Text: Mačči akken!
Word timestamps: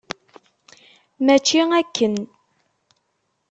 Mačči 1.25 1.59
akken! 1.79 2.13